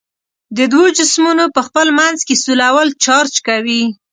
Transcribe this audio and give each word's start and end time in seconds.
د 0.57 0.59
دوو 0.71 0.85
جسمونو 0.97 1.45
په 1.55 1.61
خپل 1.67 1.87
منځ 1.99 2.17
کې 2.27 2.41
سولول 2.43 2.87
چارج 3.03 3.33
کوي. 3.47 3.83